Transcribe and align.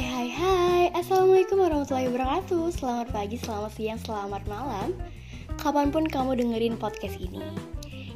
Hai 0.00 0.08
hai 0.08 0.30
hai. 0.32 0.84
Assalamualaikum 0.96 1.60
warahmatullahi 1.60 2.08
wabarakatuh. 2.08 2.72
Selamat 2.72 3.12
pagi, 3.12 3.36
selamat 3.36 3.72
siang, 3.76 4.00
selamat 4.00 4.48
malam. 4.48 4.96
Kapan 5.60 5.92
pun 5.92 6.08
kamu 6.08 6.40
dengerin 6.40 6.80
podcast 6.80 7.20
ini. 7.20 7.44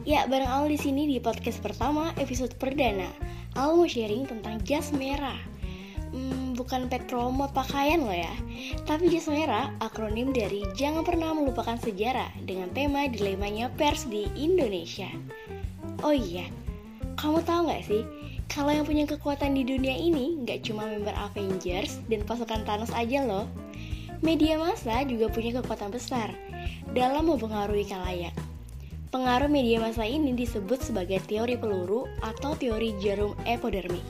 Ya, 0.09 0.25
bareng 0.25 0.49
Al 0.49 0.65
di 0.73 0.81
sini 0.81 1.05
di 1.05 1.21
podcast 1.21 1.61
pertama 1.61 2.17
episode 2.17 2.57
perdana. 2.57 3.13
Al 3.61 3.77
mau 3.77 3.85
sharing 3.85 4.25
tentang 4.25 4.65
jas 4.65 4.97
merah. 4.97 5.37
Hmm, 6.09 6.57
Bukan 6.57 6.89
pet 6.89 7.05
promo 7.05 7.53
pakaian 7.53 8.01
loh 8.01 8.17
ya. 8.17 8.33
Tapi 8.89 9.13
jas 9.13 9.29
merah 9.29 9.69
akronim 9.85 10.33
dari 10.33 10.65
Jangan 10.81 11.05
pernah 11.05 11.37
melupakan 11.37 11.77
sejarah 11.77 12.33
Dengan 12.49 12.73
tema 12.73 13.13
dilemanya 13.13 13.69
pers 13.77 14.09
di 14.09 14.25
Indonesia. 14.33 15.13
Oh 16.01 16.17
iya, 16.17 16.49
kamu 17.21 17.45
tahu 17.45 17.69
gak 17.69 17.85
sih 17.85 18.09
kalau 18.49 18.71
yang 18.71 18.87
punya 18.87 19.05
kekuatan 19.09 19.57
di 19.57 19.63
dunia 19.65 19.97
ini 19.97 20.41
nggak 20.45 20.65
cuma 20.69 20.85
member 20.87 21.15
Avengers 21.17 22.01
dan 22.07 22.23
pasukan 22.29 22.63
Thanos 22.65 22.93
aja 22.93 23.25
loh. 23.25 23.49
Media 24.25 24.57
massa 24.57 25.05
juga 25.05 25.29
punya 25.29 25.61
kekuatan 25.61 25.93
besar 25.93 26.33
dalam 26.97 27.29
mempengaruhi 27.29 27.85
kalayak. 27.85 28.33
Pengaruh 29.15 29.47
media 29.47 29.79
massa 29.79 30.03
ini 30.03 30.35
disebut 30.35 30.83
sebagai 30.83 31.23
teori 31.29 31.55
peluru 31.55 32.09
atau 32.19 32.59
teori 32.59 32.99
jarum 32.99 33.37
epidermik. 33.47 34.03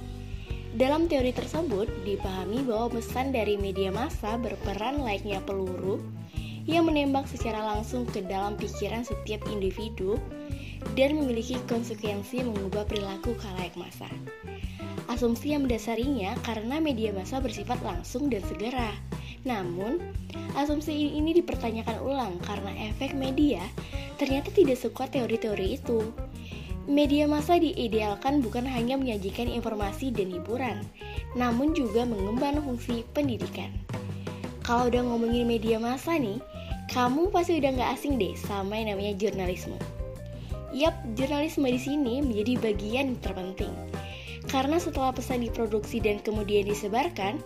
Dalam 0.75 1.07
teori 1.07 1.31
tersebut, 1.31 1.87
dipahami 2.03 2.67
bahwa 2.67 2.99
pesan 2.99 3.31
dari 3.31 3.55
media 3.55 3.95
massa 3.95 4.35
berperan 4.35 5.05
layaknya 5.07 5.39
peluru 5.45 6.03
yang 6.65 6.89
menembak 6.89 7.29
secara 7.29 7.61
langsung 7.63 8.09
ke 8.09 8.25
dalam 8.25 8.57
pikiran 8.57 9.05
setiap 9.05 9.45
individu 9.53 10.17
dan 10.93 11.17
memiliki 11.17 11.57
konsekuensi 11.65 12.45
mengubah 12.45 12.85
perilaku 12.85 13.33
kalayak 13.41 13.73
massa. 13.81 14.07
Asumsi 15.09 15.53
yang 15.57 15.65
mendasarinya 15.69 16.37
karena 16.45 16.81
media 16.81 17.13
massa 17.13 17.41
bersifat 17.41 17.81
langsung 17.81 18.29
dan 18.29 18.41
segera. 18.45 18.93
Namun, 19.45 20.01
asumsi 20.57 21.17
ini 21.17 21.37
dipertanyakan 21.37 22.01
ulang 22.01 22.41
karena 22.45 22.73
efek 22.89 23.13
media 23.13 23.61
ternyata 24.17 24.49
tidak 24.55 24.81
sekuat 24.81 25.13
teori-teori 25.13 25.77
itu. 25.77 26.01
Media 26.85 27.25
massa 27.25 27.57
diidealkan 27.57 28.45
bukan 28.45 28.69
hanya 28.69 29.01
menyajikan 29.01 29.49
informasi 29.49 30.13
dan 30.13 30.29
hiburan, 30.29 30.85
namun 31.33 31.73
juga 31.73 32.05
mengemban 32.05 32.61
fungsi 32.61 33.09
pendidikan. 33.17 33.73
Kalau 34.65 34.89
udah 34.89 35.01
ngomongin 35.05 35.49
media 35.49 35.81
massa 35.81 36.17
nih, 36.17 36.41
kamu 36.93 37.33
pasti 37.33 37.61
udah 37.61 37.73
gak 37.77 37.91
asing 38.01 38.21
deh 38.21 38.37
sama 38.37 38.81
yang 38.81 38.97
namanya 38.97 39.17
jurnalisme. 39.17 39.77
Yap, 40.75 40.99
jurnalisme 41.15 41.71
di 41.71 41.79
sini 41.79 42.19
menjadi 42.19 42.59
bagian 42.59 43.15
terpenting. 43.23 43.71
Karena 44.51 44.83
setelah 44.83 45.15
pesan 45.15 45.47
diproduksi 45.47 46.03
dan 46.03 46.19
kemudian 46.19 46.67
disebarkan, 46.67 47.39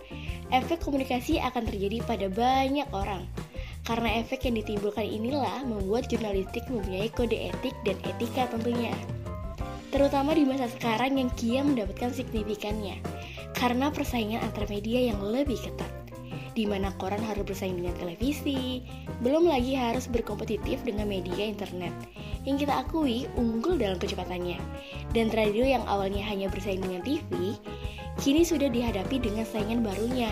efek 0.49 0.81
komunikasi 0.81 1.37
akan 1.37 1.69
terjadi 1.69 2.01
pada 2.09 2.25
banyak 2.25 2.89
orang. 2.89 3.29
Karena 3.85 4.17
efek 4.17 4.49
yang 4.49 4.57
ditimbulkan 4.57 5.05
inilah 5.05 5.61
membuat 5.61 6.09
jurnalistik 6.09 6.65
mempunyai 6.73 7.13
kode 7.13 7.37
etik 7.53 7.77
dan 7.85 8.01
etika 8.01 8.49
tentunya. 8.49 8.97
Terutama 9.93 10.33
di 10.33 10.49
masa 10.49 10.65
sekarang 10.65 11.21
yang 11.21 11.29
kian 11.37 11.77
mendapatkan 11.77 12.09
signifikannya, 12.09 12.97
karena 13.53 13.93
persaingan 13.93 14.41
antar 14.41 14.65
media 14.73 15.13
yang 15.13 15.21
lebih 15.21 15.61
ketat 15.61 15.93
di 16.57 16.65
mana 16.65 16.91
koran 16.99 17.21
harus 17.23 17.45
bersaing 17.45 17.79
dengan 17.79 17.95
televisi, 17.95 18.83
belum 19.23 19.47
lagi 19.47 19.79
harus 19.79 20.11
berkompetitif 20.11 20.81
dengan 20.83 21.07
media 21.07 21.45
internet 21.45 21.93
yang 22.47 22.59
kita 22.59 22.83
akui 22.83 23.27
unggul 23.35 23.75
dalam 23.75 23.99
kecepatannya. 23.99 24.59
Dan 25.11 25.33
radio 25.33 25.65
yang 25.65 25.83
awalnya 25.89 26.23
hanya 26.23 26.47
bersaing 26.47 26.79
dengan 26.83 27.03
TV, 27.03 27.57
kini 28.19 28.43
sudah 28.43 28.67
dihadapi 28.67 29.19
dengan 29.19 29.47
saingan 29.47 29.81
barunya, 29.81 30.29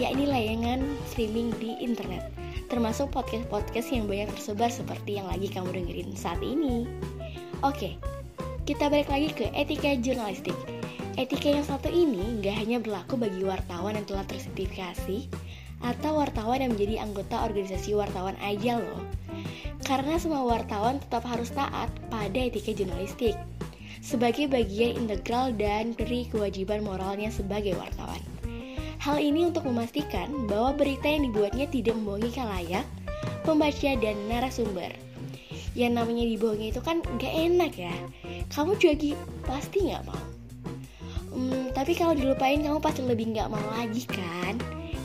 yakni 0.00 0.28
layangan 0.28 0.82
streaming 1.12 1.52
di 1.60 1.76
internet, 1.80 2.32
termasuk 2.68 3.12
podcast-podcast 3.12 3.92
yang 3.92 4.08
banyak 4.08 4.28
tersebar 4.34 4.72
seperti 4.72 5.20
yang 5.20 5.28
lagi 5.30 5.46
kamu 5.52 5.72
dengerin 5.72 6.10
saat 6.16 6.40
ini. 6.42 6.88
Oke, 7.64 7.96
kita 8.68 8.90
balik 8.90 9.08
lagi 9.08 9.30
ke 9.32 9.48
etika 9.54 9.96
jurnalistik. 9.96 10.56
Etika 11.16 11.48
yang 11.48 11.64
satu 11.64 11.88
ini 11.88 12.44
nggak 12.44 12.56
hanya 12.60 12.76
berlaku 12.76 13.16
bagi 13.16 13.40
wartawan 13.40 13.96
yang 13.96 14.04
telah 14.04 14.28
tersertifikasi, 14.28 15.32
atau 15.84 16.20
wartawan 16.20 16.60
yang 16.60 16.72
menjadi 16.76 17.04
anggota 17.04 17.44
organisasi 17.44 17.96
wartawan 17.96 18.36
aja 18.40 18.80
loh. 18.80 19.00
Karena 19.86 20.18
semua 20.18 20.42
wartawan 20.42 20.98
tetap 20.98 21.22
harus 21.30 21.54
taat 21.54 21.86
pada 22.10 22.34
etika 22.34 22.74
jurnalistik 22.74 23.38
sebagai 24.02 24.50
bagian 24.50 25.06
integral 25.06 25.54
dan 25.54 25.94
dari 25.94 26.26
kewajiban 26.26 26.82
moralnya 26.82 27.30
sebagai 27.30 27.78
wartawan. 27.78 28.18
Hal 28.98 29.22
ini 29.22 29.46
untuk 29.46 29.62
memastikan 29.70 30.50
bahwa 30.50 30.74
berita 30.74 31.06
yang 31.06 31.30
dibuatnya 31.30 31.70
tidak 31.70 31.94
membohongi 31.94 32.34
kalayak, 32.34 32.82
pembaca, 33.46 33.94
dan 34.02 34.18
narasumber. 34.26 34.90
Yang 35.78 35.92
namanya 36.02 36.24
dibohongi 36.34 36.74
itu 36.74 36.82
kan 36.82 37.06
gak 37.22 37.30
enak 37.30 37.72
ya. 37.78 37.94
Kamu 38.50 38.74
juga 38.82 39.14
pasti 39.46 39.94
gak 39.94 40.02
mau. 40.02 40.24
Hmm, 41.30 41.70
tapi 41.70 41.94
kalau 41.94 42.18
dilupain 42.18 42.58
kamu 42.58 42.82
pasti 42.82 43.06
lebih 43.06 43.30
gak 43.38 43.54
mau 43.54 43.62
lagi 43.78 44.02
kan? 44.10 44.58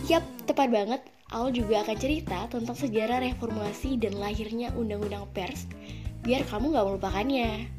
Yap, 0.10 0.26
tepat 0.50 0.74
banget. 0.74 1.02
Al 1.32 1.56
juga 1.56 1.80
akan 1.88 1.96
cerita 1.96 2.44
tentang 2.52 2.76
sejarah 2.76 3.24
reformasi 3.24 3.96
dan 3.96 4.20
lahirnya 4.20 4.76
undang-undang 4.76 5.24
pers 5.32 5.64
biar 6.28 6.44
kamu 6.46 6.76
gak 6.76 6.86
melupakannya. 6.86 7.72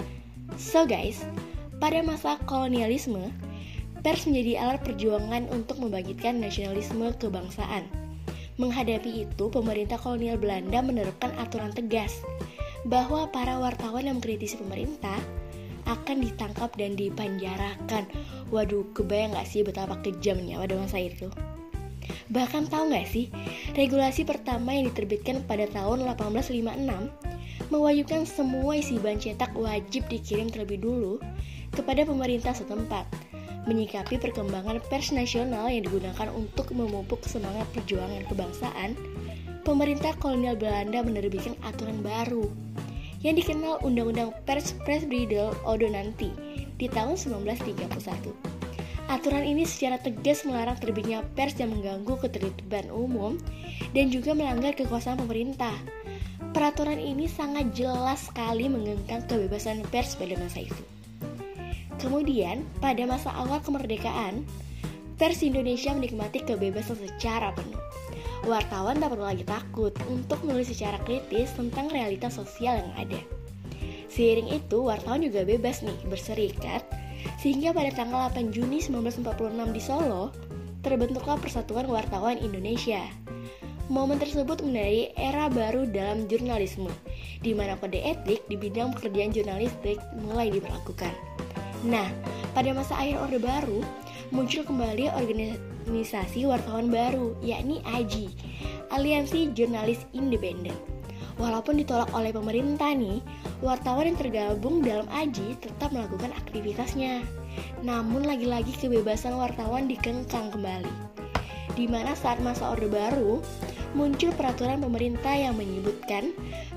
So 0.56 0.88
guys, 0.88 1.20
pada 1.76 2.00
masa 2.00 2.40
kolonialisme, 2.48 3.28
pers 4.00 4.24
menjadi 4.24 4.56
alat 4.56 4.80
perjuangan 4.82 5.52
untuk 5.52 5.78
membangkitkan 5.84 6.40
nasionalisme 6.40 7.12
kebangsaan. 7.20 7.86
Menghadapi 8.56 9.28
itu, 9.28 9.44
pemerintah 9.48 9.96
kolonial 10.00 10.40
Belanda 10.40 10.80
menerapkan 10.80 11.32
aturan 11.36 11.72
tegas 11.76 12.24
bahwa 12.88 13.30
para 13.30 13.60
wartawan 13.60 14.08
yang 14.08 14.18
mengkritisi 14.18 14.58
pemerintah 14.58 15.16
akan 15.86 16.24
ditangkap 16.24 16.72
dan 16.80 16.96
dipanjarakan. 16.96 18.08
Waduh, 18.48 18.88
kebayang 18.96 19.36
gak 19.36 19.48
sih 19.48 19.60
betapa 19.60 20.00
kejamnya 20.00 20.56
pada 20.56 20.74
masa 20.80 20.98
itu? 21.04 21.28
Bahkan 22.30 22.72
tahu 22.72 22.92
nggak 22.92 23.06
sih, 23.08 23.28
regulasi 23.76 24.24
pertama 24.24 24.72
yang 24.72 24.88
diterbitkan 24.92 25.44
pada 25.44 25.68
tahun 25.68 26.08
1856 26.08 27.70
mewajibkan 27.72 28.28
semua 28.28 28.76
isi 28.76 29.00
bahan 29.00 29.16
cetak 29.20 29.56
wajib 29.56 30.04
dikirim 30.12 30.52
terlebih 30.52 30.80
dulu 30.80 31.16
kepada 31.72 32.04
pemerintah 32.04 32.52
setempat, 32.52 33.08
menyikapi 33.64 34.20
perkembangan 34.20 34.82
pers 34.92 35.08
nasional 35.14 35.72
yang 35.72 35.88
digunakan 35.88 36.28
untuk 36.36 36.68
memupuk 36.76 37.24
semangat 37.24 37.64
perjuangan 37.72 38.28
kebangsaan, 38.28 38.92
pemerintah 39.64 40.12
kolonial 40.20 40.58
Belanda 40.58 41.00
menerbitkan 41.00 41.56
aturan 41.64 42.04
baru 42.04 42.50
yang 43.22 43.38
dikenal 43.38 43.78
Undang-Undang 43.86 44.34
Pers 44.44 44.74
Press 44.82 45.06
Bridal 45.06 45.54
Ordonanti 45.62 46.34
di 46.76 46.90
tahun 46.90 47.14
1931. 47.14 48.61
Aturan 49.10 49.42
ini 49.42 49.66
secara 49.66 49.98
tegas 49.98 50.46
melarang 50.46 50.78
terbitnya 50.78 51.26
pers 51.34 51.58
yang 51.58 51.74
mengganggu 51.74 52.14
ketertiban 52.22 52.86
umum 52.94 53.38
dan 53.96 54.12
juga 54.12 54.36
melanggar 54.36 54.76
kekuasaan 54.78 55.18
pemerintah. 55.18 55.74
Peraturan 56.52 57.00
ini 57.00 57.26
sangat 57.26 57.72
jelas 57.72 58.28
sekali 58.28 58.68
mengengkang 58.68 59.24
kebebasan 59.26 59.82
pers 59.88 60.14
pada 60.14 60.36
masa 60.38 60.68
itu. 60.68 60.82
Kemudian, 61.98 62.66
pada 62.82 63.02
masa 63.06 63.30
awal 63.32 63.62
kemerdekaan, 63.62 64.44
pers 65.16 65.40
Indonesia 65.42 65.94
menikmati 65.94 66.42
kebebasan 66.42 66.98
secara 66.98 67.54
penuh. 67.54 67.80
Wartawan 68.42 68.98
tak 68.98 69.14
perlu 69.14 69.22
lagi 69.22 69.46
takut 69.46 69.94
untuk 70.10 70.42
menulis 70.42 70.66
secara 70.74 70.98
kritis 71.06 71.54
tentang 71.54 71.86
realitas 71.94 72.36
sosial 72.36 72.82
yang 72.82 72.92
ada. 72.98 73.22
Seiring 74.10 74.50
itu, 74.50 74.82
wartawan 74.82 75.22
juga 75.22 75.46
bebas 75.46 75.80
nih 75.80 75.94
berserikat 76.10 76.82
sehingga 77.38 77.74
pada 77.74 77.90
tanggal 77.92 78.30
8 78.30 78.54
Juni 78.54 78.78
1946 78.80 79.76
di 79.76 79.82
Solo, 79.82 80.30
terbentuklah 80.82 81.38
Persatuan 81.38 81.86
Wartawan 81.86 82.38
Indonesia. 82.38 83.02
Momen 83.90 84.16
tersebut 84.16 84.62
menandai 84.62 85.12
era 85.18 85.50
baru 85.50 85.84
dalam 85.84 86.24
jurnalisme, 86.30 86.88
di 87.42 87.52
mana 87.52 87.76
kode 87.76 87.98
etik 87.98 88.46
di 88.46 88.56
bidang 88.56 88.94
pekerjaan 88.94 89.34
jurnalistik 89.34 89.98
mulai 90.22 90.48
diberlakukan. 90.48 91.12
Nah, 91.82 92.06
pada 92.54 92.70
masa 92.72 92.94
akhir 92.94 93.18
Orde 93.18 93.42
Baru, 93.42 93.82
muncul 94.30 94.62
kembali 94.62 95.10
organisasi 95.12 96.46
wartawan 96.46 96.88
baru, 96.88 97.34
yakni 97.42 97.82
AJI, 97.82 98.30
Aliansi 98.94 99.50
Jurnalis 99.50 100.06
Independen. 100.14 100.91
Walaupun 101.42 101.74
ditolak 101.74 102.06
oleh 102.14 102.30
pemerintah 102.30 102.94
nih, 102.94 103.18
wartawan 103.66 104.14
yang 104.14 104.18
tergabung 104.18 104.78
dalam 104.78 105.10
AJI 105.10 105.58
tetap 105.58 105.90
melakukan 105.90 106.30
aktivitasnya. 106.38 107.26
Namun 107.82 108.22
lagi-lagi 108.22 108.70
kebebasan 108.78 109.34
wartawan 109.34 109.90
dikengkang 109.90 110.54
kembali. 110.54 110.94
Di 111.74 111.90
mana 111.90 112.14
saat 112.14 112.38
masa 112.46 112.70
Orde 112.70 112.86
Baru, 112.86 113.42
muncul 113.98 114.30
peraturan 114.38 114.78
pemerintah 114.78 115.34
yang 115.34 115.58
menyebutkan 115.58 116.30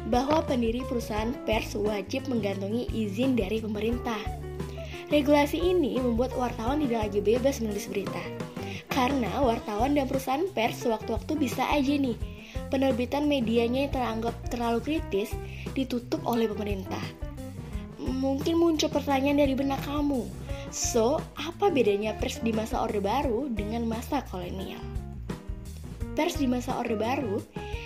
bahwa 0.09 0.41
pendiri 0.41 0.81
perusahaan 0.89 1.29
pers 1.45 1.77
wajib 1.77 2.25
mengantongi 2.25 2.89
izin 2.89 3.37
dari 3.37 3.61
pemerintah. 3.61 4.17
Regulasi 5.13 5.61
ini 5.61 6.01
membuat 6.01 6.33
wartawan 6.33 6.81
tidak 6.81 7.05
lagi 7.05 7.21
bebas 7.21 7.61
menulis 7.61 7.85
berita, 7.85 8.23
Karena 8.89 9.29
wartawan 9.45 9.93
dan 9.93 10.09
perusahaan 10.09 10.49
pers 10.57 10.81
sewaktu-waktu 10.81 11.37
bisa 11.37 11.61
aja 11.69 11.93
nih 11.93 12.17
penerbitan 12.69 13.29
medianya 13.29 13.87
yang 13.87 13.93
teranggap 13.93 14.35
terlalu 14.49 14.79
kritis 14.81 15.33
ditutup 15.77 16.21
oleh 16.25 16.49
pemerintah. 16.49 17.01
Mungkin 17.99 18.57
muncul 18.57 18.89
pertanyaan 18.91 19.41
dari 19.41 19.53
benak 19.57 19.81
kamu. 19.85 20.25
So, 20.73 21.23
apa 21.39 21.71
bedanya 21.71 22.17
pers 22.19 22.43
di 22.43 22.51
masa 22.51 22.83
Orde 22.83 22.99
Baru 22.99 23.47
dengan 23.47 23.87
masa 23.87 24.25
kolonial? 24.27 24.81
Pers 26.17 26.35
di 26.35 26.47
masa 26.49 26.75
Orde 26.75 26.99
Baru 26.99 27.39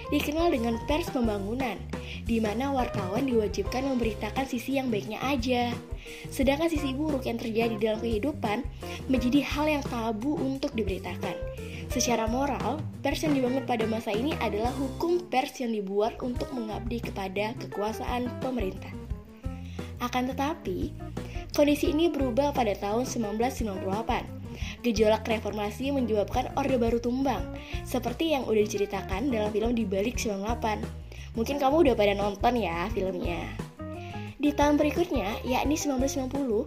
dikenal 0.10 0.50
dengan 0.50 0.82
pers 0.90 1.10
pembangunan, 1.14 1.78
di 2.26 2.42
mana 2.42 2.74
wartawan 2.74 3.30
diwajibkan 3.30 3.86
memberitakan 3.86 4.46
sisi 4.50 4.82
yang 4.82 4.90
baiknya 4.90 5.22
aja. 5.22 5.70
Sedangkan 6.30 6.70
sisi 6.72 6.94
buruk 6.94 7.26
yang 7.26 7.38
terjadi 7.38 7.76
dalam 7.78 8.00
kehidupan 8.00 8.66
menjadi 9.10 9.44
hal 9.44 9.66
yang 9.68 9.84
tabu 9.86 10.38
untuk 10.38 10.74
diberitakan. 10.74 11.36
Secara 11.90 12.30
moral, 12.30 12.78
pers 13.02 13.26
yang 13.26 13.34
dibangun 13.34 13.66
pada 13.66 13.90
masa 13.90 14.14
ini 14.14 14.38
adalah 14.38 14.70
hukum 14.78 15.26
pers 15.30 15.58
yang 15.58 15.74
dibuat 15.74 16.22
untuk 16.22 16.54
mengabdi 16.54 17.02
kepada 17.02 17.58
kekuasaan 17.58 18.30
pemerintah. 18.46 18.94
Akan 19.98 20.30
tetapi, 20.30 20.94
kondisi 21.58 21.90
ini 21.90 22.08
berubah 22.14 22.54
pada 22.54 22.78
tahun 22.78 23.10
1998 23.10 24.40
Gejolak 24.80 25.28
reformasi 25.28 25.92
menyebabkan 25.92 26.52
Orde 26.56 26.80
Baru 26.80 27.04
tumbang, 27.04 27.44
seperti 27.84 28.32
yang 28.32 28.48
udah 28.48 28.64
diceritakan 28.64 29.28
dalam 29.28 29.52
film 29.52 29.76
Di 29.76 29.84
Balik 29.84 30.16
98. 30.16 31.36
Mungkin 31.36 31.56
kamu 31.60 31.76
udah 31.88 31.96
pada 31.96 32.14
nonton 32.16 32.54
ya 32.60 32.88
filmnya. 32.96 33.69
Di 34.40 34.56
tahun 34.56 34.80
berikutnya, 34.80 35.44
yakni 35.44 35.76
1990, 35.76 36.64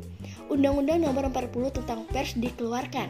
Undang-Undang 0.53 1.09
Nomor 1.09 1.33
40 1.33 1.73
tentang 1.73 2.05
Pers 2.05 2.37
dikeluarkan, 2.37 3.09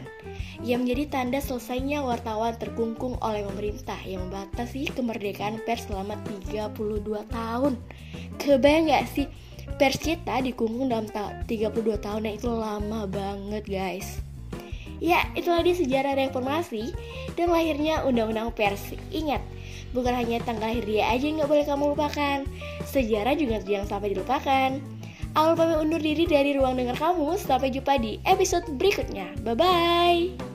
yang 0.63 0.87
menjadi 0.87 1.19
tanda 1.19 1.43
selesainya 1.43 1.99
wartawan 1.99 2.55
terkungkung 2.55 3.19
oleh 3.19 3.43
pemerintah 3.43 3.99
yang 4.07 4.23
membatasi 4.31 4.87
kemerdekaan 4.95 5.59
pers 5.67 5.83
selama 5.83 6.15
32 6.47 7.03
tahun. 7.27 7.75
Kebayang 8.39 8.87
gak 8.87 9.05
sih, 9.11 9.27
pers 9.75 9.99
kita 9.99 10.39
dikungkung 10.39 10.87
dalam 10.87 11.11
ta 11.11 11.43
32 11.43 11.99
tahun, 11.99 12.23
nah 12.23 12.31
itu 12.31 12.47
lama 12.47 13.03
banget 13.03 13.67
guys. 13.67 14.23
Ya, 15.03 15.27
itulah 15.35 15.59
dia 15.67 15.75
sejarah 15.75 16.15
reformasi 16.15 16.95
dan 17.35 17.51
lahirnya 17.51 18.07
Undang-Undang 18.07 18.55
Pers. 18.55 18.95
Ingat, 19.11 19.43
bukan 19.91 20.15
hanya 20.15 20.39
tanggal 20.47 20.71
lahir 20.71 20.87
dia 20.87 21.11
aja 21.11 21.27
yang 21.27 21.43
gak 21.43 21.51
boleh 21.51 21.65
kamu 21.67 21.83
lupakan. 21.91 22.47
Sejarah 22.87 23.35
juga 23.35 23.59
jangan 23.67 23.99
sampai 23.99 24.15
dilupakan. 24.15 24.69
Awal 25.33 25.53
pamit 25.59 25.77
undur 25.81 25.99
diri 25.99 26.23
dari 26.23 26.55
ruang 26.55 26.79
dengar 26.79 26.95
kamu. 26.95 27.35
Sampai 27.35 27.75
jumpa 27.75 27.99
di 27.99 28.21
episode 28.23 28.63
berikutnya. 28.79 29.27
Bye-bye. 29.43 30.52